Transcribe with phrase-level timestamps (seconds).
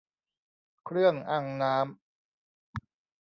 [0.85, 1.91] เครื่องอังน้ำ